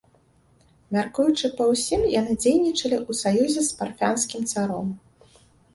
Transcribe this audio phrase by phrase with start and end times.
[0.97, 4.87] Мяркуючы па ўсім, яны дзейнічалі ў саюзе з парфянскім царом.